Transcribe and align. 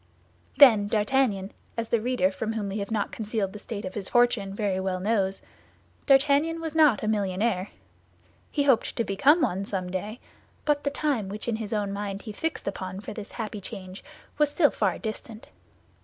Then 0.57 0.87
D'Artagnan, 0.87 1.51
as 1.77 1.89
the 1.89 2.01
reader, 2.01 2.31
from 2.31 2.53
whom 2.53 2.69
we 2.69 2.79
have 2.79 2.89
not 2.89 3.11
concealed 3.11 3.53
the 3.53 3.59
state 3.59 3.85
of 3.85 3.93
his 3.93 4.09
fortune, 4.09 4.51
very 4.51 4.79
well 4.79 4.99
knows—D'Artagnan 4.99 6.59
was 6.59 6.73
not 6.73 7.03
a 7.03 7.07
millionaire; 7.07 7.69
he 8.49 8.63
hoped 8.63 8.95
to 8.95 9.03
become 9.03 9.41
one 9.41 9.63
someday, 9.63 10.19
but 10.65 10.83
the 10.85 10.89
time 10.89 11.29
which 11.29 11.47
in 11.47 11.57
his 11.57 11.71
own 11.71 11.93
mind 11.93 12.23
he 12.23 12.31
fixed 12.31 12.67
upon 12.67 12.99
for 12.99 13.13
this 13.13 13.33
happy 13.33 13.61
change 13.61 14.03
was 14.39 14.49
still 14.49 14.71
far 14.71 14.97
distant. 14.97 15.49